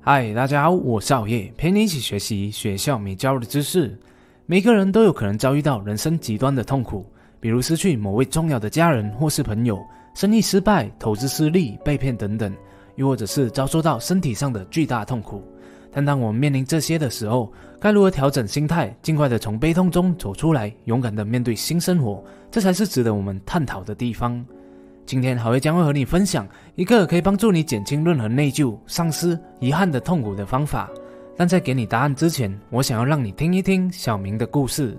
[0.00, 3.98] 嗨，大家好，我是熬夜，陪你一起学习学校没教的知识。
[4.46, 7.04] 每个人都有可能遭遇到人生极端的痛苦，
[7.38, 9.78] 比如失去某位重要的家人或是朋友，
[10.14, 12.50] 生意失败、投资失利、被骗等等，
[12.96, 15.42] 又或者是遭受到身体上的巨大痛苦。
[15.92, 22.24] 但当我们面临这些的时候，该如何调整心态，尽快的从悲痛中走出来，勇敢的面对新生活？
[22.50, 24.42] 这才是值得我们探讨的地方。
[25.08, 30.90] 今天，好味将会和你分享一个可以帮助你减轻任何内疚、丧失、遗憾的痛苦的方法。
[31.34, 34.94] 但在给你答案之前，我想要让你听一听小明的故事。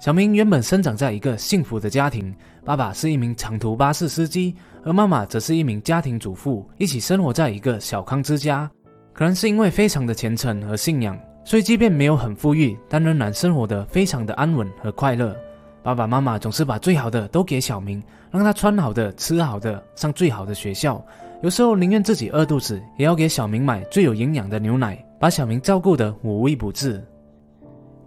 [0.00, 8.70] 小明原本生长在一个幸福的家庭，爸爸是一名长途巴士司机，而妈妈则是一名家庭主妇，一起生活在一个小康之家。
[9.12, 15.36] 可能是因为非常的虔诚和信仰，所以即便没有很富裕，但仍然生活得非常的安稳和快乐。
[15.84, 21.04] 爸爸妈妈总是把最好的都给小明，让他穿好的、吃好的、上最好的学校。
[21.42, 27.04] 有时候宁愿自己饿肚子，也要给小明买最有营养的牛奶，把小明照顾得无微不至。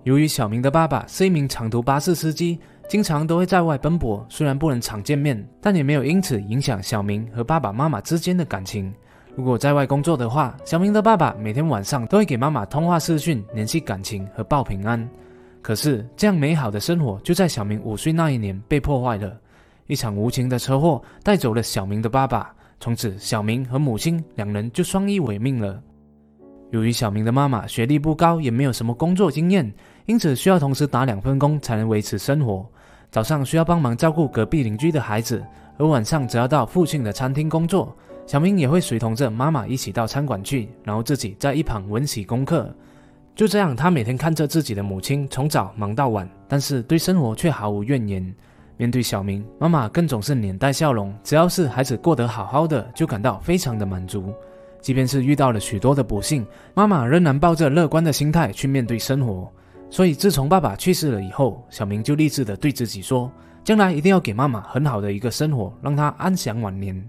[0.06, 2.58] 由于小明的爸爸是一名长途巴士司机，
[2.90, 8.92] 经常都会在外奔波，虽然不能常见面，但也没有因此影响小明和爸爸妈妈之间的感情。
[9.36, 15.08] 如果在外工作的话，小明的爸爸每天晚上都会给妈妈通话视讯，联系感情和报平安。
[15.62, 19.38] 可是，这样美好的生活就在小明五岁那一年被破坏了。
[19.88, 25.82] 一场无情的车祸带走了小明的爸爸，从此小明和母亲两人就相依为命了。
[26.72, 29.74] 由于小明的妈妈学历不高，也没有什么工作经验，
[30.06, 32.66] 因此需要同时打两份工才能维持生活。
[33.10, 35.42] 早上需要帮忙照顾隔壁邻居的孩子，
[35.78, 37.96] 而晚上则要到父亲的餐厅工作。
[38.26, 42.70] 小明也会随同着妈妈一起到餐馆去，然后自己在一旁温习功课。
[43.38, 48.36] 就这样，他每天看着自己的母亲从早忙到晚，但是对生活却毫无怨言。
[48.78, 54.34] 面对小明，妈妈更总是脸带笑容，只要是孩子过得好好的，就感到非常的满足。
[54.82, 59.48] 即便是遇到了许多的不幸，妈妈仍然抱着乐观的心态去面对生活。
[59.88, 63.32] 所以，自从爸爸去世了以后，小明就立志的对自己说，
[63.64, 67.08] 将来一定要给妈妈很好的一个生活，让她安享晚年。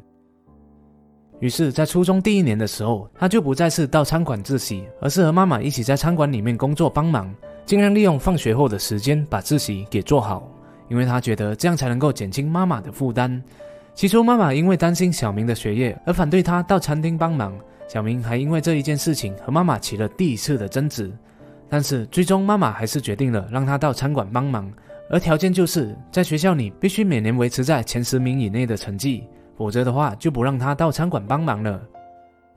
[1.41, 7.33] 于是，在初中第一年的时候，他就不再是到餐馆自习，而是和妈妈一起在餐馆里面工作帮忙，
[7.65, 10.51] 尽量利用放学后的时间把自习给做好，
[10.89, 13.41] 因为他觉得这样才能够减轻妈妈的负担。
[13.95, 17.57] 起初，妈妈因为担心小明的学业而反对他到餐厅帮忙，
[17.89, 21.13] 小明还因为这一件事情和妈妈起了第一次的争执。
[21.69, 24.69] 但是，最终妈妈还是决定了让他到餐馆帮忙，
[25.09, 29.25] 而条件就是在学校里必须每年维持在前十名以内的成绩。
[29.59, 31.83] 否则的话，就不让他到餐馆帮忙了。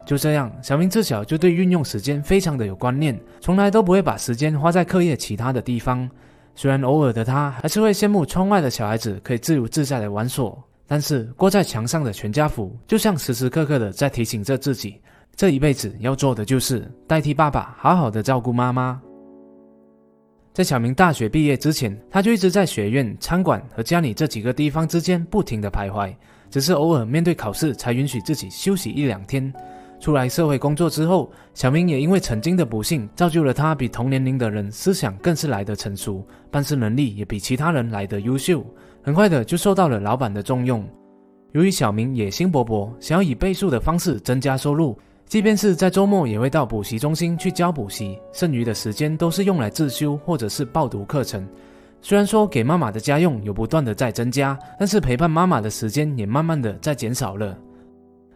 [0.06, 6.07] 就这样，小明自小就对运用时间非常的有观念，从来都不会把时间花在课业其他的地方。
[6.53, 10.53] 虽然偶尔的他还是会羡慕窗外的小孩子可以自由自在的玩耍，
[10.85, 15.01] 但是挂在墙上的全家福就像时时刻刻的在提醒着自己，
[15.35, 19.01] 这一辈子要做的就是代替爸爸好好的照顾妈妈。
[20.53, 26.13] 在小明大学毕业之前，他就一直在学院、餐馆和家里这几个地方之间不停的徘徊。
[26.50, 29.53] 只是偶尔面对考试才允许自己休息一两天。
[30.01, 38.66] 出来社会工作之后，小明也因为曾经的不幸，造就了他比同年龄的人思想更是来得成熟，办事能力也比其他人来得优秀。
[39.01, 40.85] 很快的就受到了老板的重用。
[41.53, 44.97] 由于小明野心勃勃，想要以倍数的方式增加收入，
[45.31, 51.47] 即便是在周末也会到补习中心去教补习，剩余的时间都是用来自修或者是报读课程。
[52.02, 57.58] 虽然说给妈妈的家用有不断的在增加，但是陪伴妈妈的时间也慢慢的在减少了。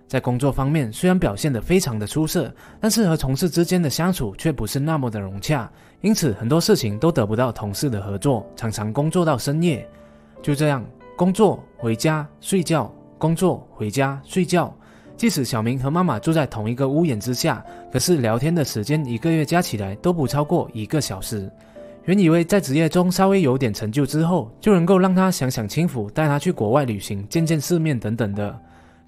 [0.08, 5.70] 在工作方面，虽然表现得非常的出色，但是和同事之间的相处却不是那么的融洽，
[6.00, 9.86] 因此很多事情都得不到同事的合作，常常工作到深夜。
[10.42, 10.82] 就这样，
[11.18, 14.74] 工作回家睡觉，工作回家睡觉。
[15.18, 21.50] 即使小明和妈妈住在同一个屋檐之下，可是聊天的时间一个月加起来都不超过一个小时。
[22.04, 28.60] 原以为在职业中稍微有点成就之后，就能够让他享享清福，带他去国外旅行、见见世面等等的。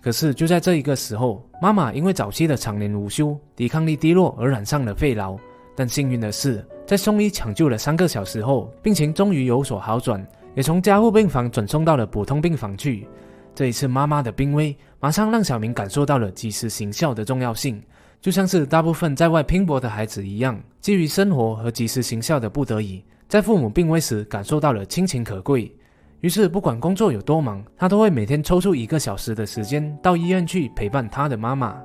[0.01, 5.37] 可是就在这一个时候，妈妈因为早期的常年无休，抵抗力低落而染上了肺痨。
[5.75, 10.25] 但幸运的是，在送医抢救了三个小时后，病情终于有所好转，
[10.55, 13.07] 也从加护病房转送到了普通病房去。
[13.57, 17.81] 这一次妈妈的病危，马上让小明感受到了及时行孝的重要性。
[18.21, 25.75] 就像是大部分在外拼搏的孩子一样，基于生活和及时行孝的不得已，在父母病危时感受到了亲情可贵。
[26.19, 31.81] 于是，不管工作有多忙，他都会每天抽出一个小时的时间到医院去陪伴他的妈妈。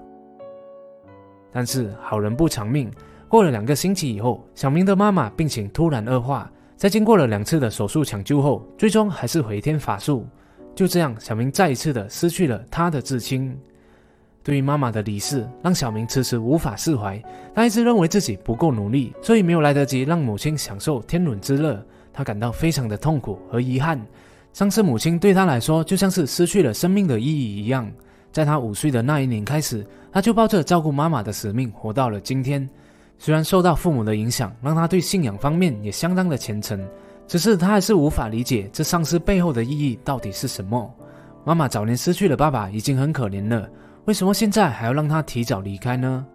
[1.51, 2.91] 但是好人不长命，
[3.29, 10.27] 过了两个星期以后，小明的妈妈病情突然恶化，在经过了两次的手术抢救后，最终还是回天乏术。
[10.75, 13.57] 就这样，小明再一次的失去了他的至亲。
[14.43, 17.23] 对于妈妈的离世，让小明迟迟无法释怀。
[17.55, 21.81] 他一直认为自己不够努力，所以没有来得及让母亲享受天伦之乐。
[22.13, 24.01] 他感到非常的痛苦和遗憾。
[24.53, 27.91] 丧失母亲对他来说，就像是失去了生命的意义一样。
[28.33, 32.69] 在他五岁的那一年开始，他就抱着照顾妈妈的使命活到了今天。
[33.19, 36.85] 虽然受到父母的影响，让他对信仰方面也相当的虔诚，
[37.33, 40.95] 只是他还是无法理解这丧失背后的意义到底是什么。
[41.47, 43.67] 妈妈早年失去了爸爸，已经很可怜了，
[44.05, 46.27] 为什么现在还要让他提早离开呢？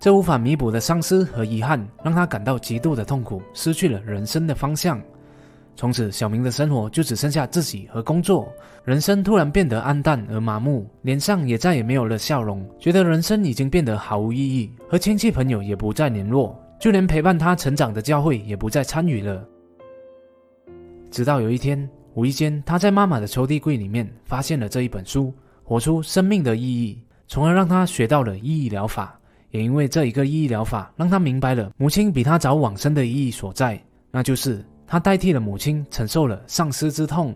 [0.00, 4.98] 这无法弥补的丧失和遗憾，让他感到极度的痛苦，失去了人生的方向。
[5.74, 8.48] 从此，小明的生活就只剩下自己和工作，
[8.86, 19.46] 人生突然变得暗淡而麻木，脸上也再也没有了笑容，觉得人生已经变得毫无意义，和亲戚朋友也不再联络，就连陪伴他成长的教会也不再参与了。
[21.16, 25.28] 直到有一天，无意间他在妈妈的抽屉柜里面发现了这一本书
[25.64, 29.18] 《活出生命的意义》，从而让他学到了意义疗法。
[29.48, 34.62] 也因为这一个意义疗法，让他明白了母亲比他早往生的意义所在，那就是。
[34.86, 37.34] 他代替了母亲承受了丧失之痛，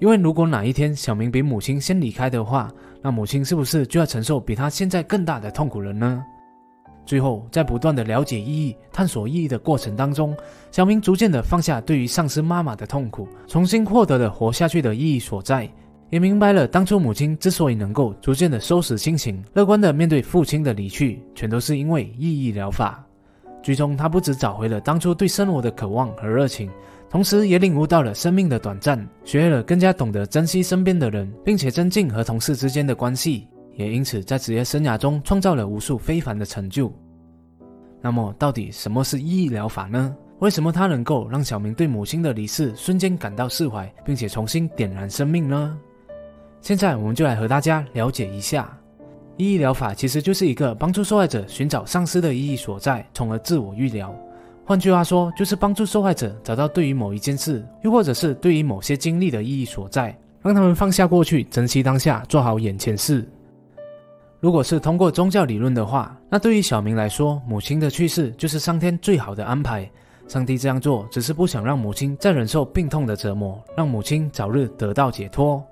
[0.00, 2.72] 因为如果哪一天小明比母亲先离开的话，
[3.02, 6.24] 那母亲是不是就要承受比他现在更大的痛苦了呢？
[7.04, 10.36] 最后，在不断的了解意义、探索意义的过程当中，
[10.70, 15.68] 小明逐渐的放下对于丧失妈妈的痛苦，重新获得了活下去的意义所在，
[16.10, 23.04] 也明白了当初母亲之所以能够逐渐的收拾心情，乐观的面对父亲的离去，全都是因为意义疗法。
[23.62, 26.70] 最终，他不止找回了当初对生活的渴望和热情，
[27.10, 36.92] 同时也领悟到了生命的短暂，学会了更加懂得珍惜身边的人，并且增进和同事之间的关系，也因此在职业生涯中创造了无数非凡的成就。
[38.00, 40.14] 那么，到底什么是意义疗法呢？
[40.40, 45.78] 为什么它能够让小明对母亲的离世瞬间感到释怀，并且重新点燃生命呢？
[46.60, 48.76] 现在，我们就来和大家了解一下。
[49.36, 54.14] 意义疗法其实就是一个帮助受害者寻找丧失的意义所在，从而自我愈疗。
[54.64, 63.26] 换句话说，就是帮助受害者找到对于某一件事，又或者是对于某些经历的意义所在，让他们放下过去，珍惜当下，做好眼前事。
[64.42, 69.88] 如果是通过宗教理论的话，那对于小明来说，母亲的去世就是上天最好的安排。
[70.26, 75.64] 上帝这样做，只是不想让母亲再忍受病痛的折磨，让母亲早日得到解脱。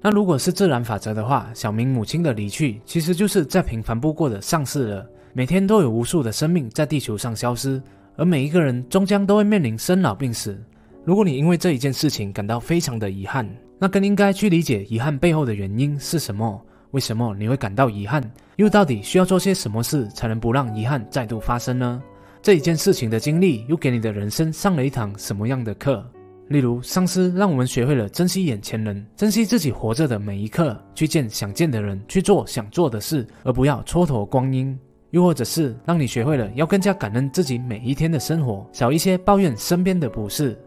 [0.00, 5.06] 那如果是自然法则的话，小明母亲的离去其实就是再平凡不过的丧事了。
[5.34, 7.82] 每天都有无数的生命在地球上消失，
[8.16, 10.58] 而每一个人终将都会面临生老病死。
[11.04, 13.46] 如果你因为这一件事情感到非常的遗憾，
[13.78, 16.58] 那更应该去理解遗憾背后的原因是什么？
[16.92, 18.22] 为什么你会感到遗憾？
[18.56, 22.02] 又到底需要做些什么事才能不让遗憾再度发生呢？
[22.42, 26.04] 这一件事情的经历又给你的人生上了一堂什么样的课？
[26.48, 34.76] 例如，丧尸让我们学会了珍惜眼前人，珍惜自己活着的每一刻，去见想见的人，去做想做的事，而不要蹉跎光阴；
[35.10, 40.58] 又或者是让你学会了要更加感恩自己每一天的生活，少一些抱怨身边的不是。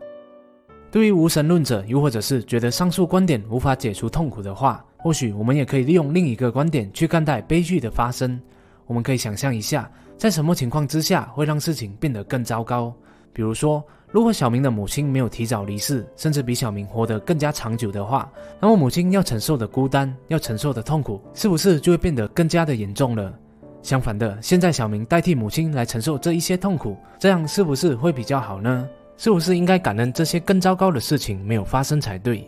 [0.89, 8.39] 对于无神论者，又或者是觉得上述观点无法解除痛苦的话，或许我们也可以利用另一个观点去看待悲剧的发生。
[8.87, 12.91] 我们可以想象一下，在什么情况之下会让事情变得更糟糕？
[13.33, 13.83] 比如说。
[14.13, 23.33] 如果小明的母亲没有提早离世，甚至比小明活得更加长久的话，那么母亲要承受的孤单、要承受的痛苦，是不是就会变得更加的严重了？
[23.81, 28.87] 相反的，现在小明代替母亲来承受这一些痛苦，这样是不是会比较好呢？
[29.17, 32.47] 是不是应该感恩这些更糟糕的事情没有发生才对？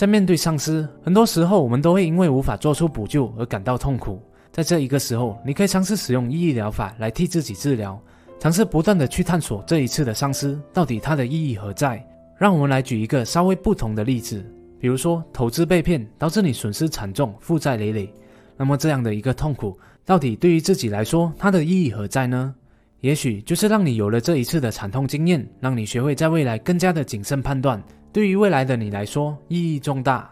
[0.00, 4.18] 在面对丧尸，很多时候我们都会因为无法做出补救而感到痛苦。
[4.50, 8.00] 在这一个时候，你可以尝试使用意义疗法来替自己治疗。
[8.38, 12.02] 尝试不断的去探索这一次的丧失到底它的意义何在。
[12.38, 14.42] 让我们来举一个稍微不同的例子，
[14.78, 18.10] 比如说投资被骗导致你损失惨重、负债累累，
[18.56, 22.54] 那么这样的一个痛苦，到底对于自己来说它的意义何在呢？
[23.02, 27.78] 也许就是让你有了这一次的惨痛经验，让你学会在未来更加的谨慎判断。
[28.12, 30.28] 对于未来的你来说，意义重大。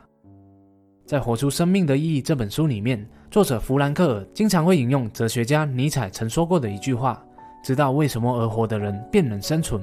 [1.07, 7.23] 在《活出生命的意义》这本书里面，作者弗兰克尔经常会引用哲学家尼采曾说过的一句话。
[7.63, 9.81] 知道为什么而活的人便能生存。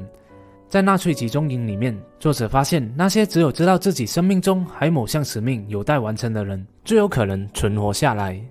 [0.68, 8.42] 在纳粹集中营里面，作者发现那些只有知道自己生命中还某项使命有待完成的人，最有可能存活下来。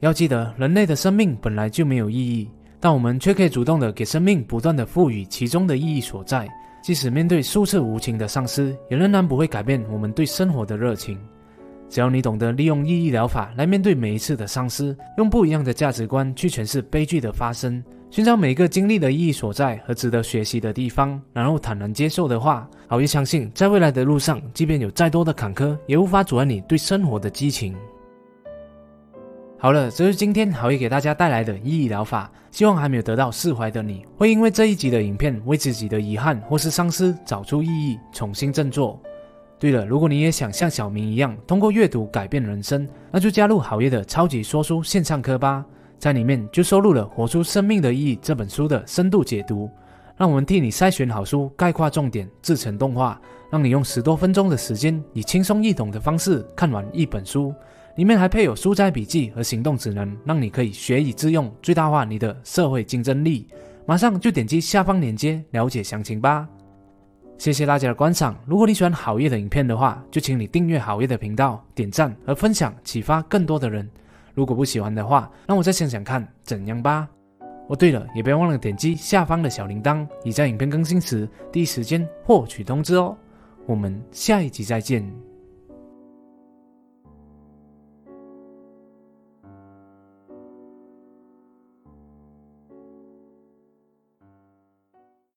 [0.00, 2.48] 要记得，人类的生命本来就没有意义，
[2.78, 6.48] 但我们却可以主动的给生命不断的赋予其中的意义所在。
[6.84, 11.18] 即使面对数次无情的丧失，也仍然不会改变我们对生活的热情。
[11.88, 17.82] 只要你懂得利用意义疗法来面对每一次的丧失，用不一样的价值观去诠释悲剧的发生。
[18.10, 27.74] 寻找每个经历的意义所在和值得学习的地方，然后坦然接受的话，好爷相信，在未来的路上，即便有再多的坎坷，也无法阻碍你对生活的激情。
[29.58, 32.30] 好了，这是今天好业给大家带来的意义疗法。
[32.50, 39.00] 希望还没有得到释怀的你，会因为这一集的影片为自己的遗憾或是丧失找出意义，重新振作。
[39.58, 45.64] 对了，如果你也想像小明一样通过阅读改变人生，那就加入好业的超级说书线上课吧。
[45.98, 49.68] 在里面就收录了《活出生命的意义》这本书的深度解读，
[50.16, 53.20] 让我们替你筛选好书，概括重点，制成动画，
[53.50, 57.52] 让你用十多分钟的时间，以轻松易懂的方式看完一本书。
[57.96, 63.46] 里面还配有书斋笔记和行动指南，让你可以学以致用，最大化你的社会竞争力。
[63.86, 66.48] 马上就点击下方链接了解详情吧。
[67.36, 68.36] 谢谢大家的观赏。
[68.46, 73.88] 如果你喜欢好业的影片的话，就请你订阅好业的频道，点赞和分享，启发更多的人。
[74.34, 77.08] 如果不喜欢的话，让我再想想看怎样吧。
[77.68, 83.16] 哦，对了，也别忘了点击下方的小铃铛，以在影片更新时第一时间获取通知哦。
[83.66, 85.33] 我们下一集再见。